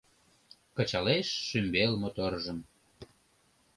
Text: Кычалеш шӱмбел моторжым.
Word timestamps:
Кычалеш 0.75 1.27
шӱмбел 1.47 1.91
моторжым. 2.01 2.59